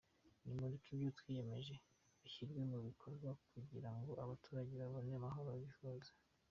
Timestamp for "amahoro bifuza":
5.19-6.11